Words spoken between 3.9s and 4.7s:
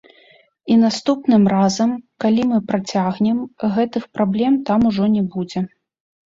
х праблем